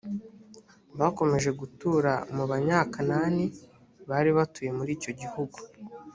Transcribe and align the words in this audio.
bakomeje 0.99 1.49
gutura 1.59 2.13
mu 2.35 2.43
banyakanani 2.51 3.45
bari 4.09 4.31
batuye 4.37 4.71
muri 4.77 4.91
icyo 4.97 5.11
gihugu. 5.19 5.57